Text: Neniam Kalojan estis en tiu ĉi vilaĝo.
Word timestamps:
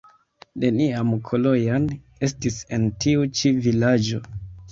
Neniam 0.61 1.11
Kalojan 1.27 1.85
estis 2.29 2.57
en 2.79 2.89
tiu 3.05 3.29
ĉi 3.41 3.55
vilaĝo. 3.67 4.23